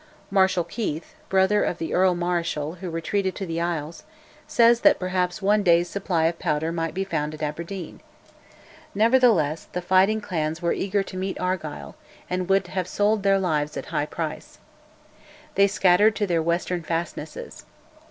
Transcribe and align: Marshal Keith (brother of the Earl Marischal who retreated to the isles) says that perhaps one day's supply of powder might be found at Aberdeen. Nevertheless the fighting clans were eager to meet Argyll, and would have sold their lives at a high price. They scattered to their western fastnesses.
Marshal 0.31 0.63
Keith 0.63 1.13
(brother 1.29 1.63
of 1.63 1.77
the 1.77 1.93
Earl 1.93 2.15
Marischal 2.15 2.77
who 2.81 2.89
retreated 2.89 3.35
to 3.35 3.45
the 3.45 3.61
isles) 3.61 4.03
says 4.47 4.79
that 4.79 4.97
perhaps 4.97 5.43
one 5.43 5.61
day's 5.61 5.87
supply 5.87 6.25
of 6.25 6.39
powder 6.39 6.71
might 6.71 6.95
be 6.95 7.03
found 7.03 7.35
at 7.35 7.43
Aberdeen. 7.43 7.99
Nevertheless 8.95 9.65
the 9.73 9.79
fighting 9.79 10.19
clans 10.19 10.59
were 10.59 10.73
eager 10.73 11.03
to 11.03 11.17
meet 11.17 11.39
Argyll, 11.39 11.95
and 12.31 12.49
would 12.49 12.65
have 12.65 12.87
sold 12.87 13.21
their 13.21 13.37
lives 13.37 13.77
at 13.77 13.85
a 13.85 13.89
high 13.89 14.07
price. 14.07 14.57
They 15.53 15.67
scattered 15.67 16.15
to 16.15 16.25
their 16.25 16.41
western 16.41 16.81
fastnesses. 16.81 17.65